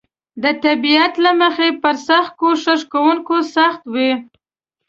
[0.43, 4.11] د طبیعت له مخې پر سخت کوښښ کونکو سخت وي.